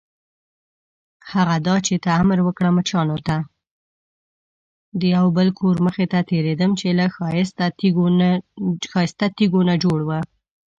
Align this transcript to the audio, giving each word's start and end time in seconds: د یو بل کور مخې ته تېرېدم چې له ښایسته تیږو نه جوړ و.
د 4.99 5.01
یو 5.15 5.25
بل 5.37 5.47
کور 5.59 5.75
مخې 5.85 6.05
ته 6.11 6.19
تېرېدم 6.31 6.71
چې 6.79 6.87
له 6.99 7.05
ښایسته 8.85 9.25
تیږو 9.39 9.59
نه 9.69 9.75
جوړ 9.83 9.99
و. 10.07 10.11